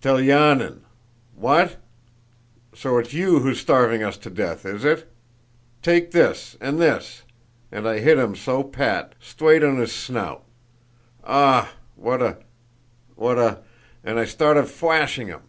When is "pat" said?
8.62-9.14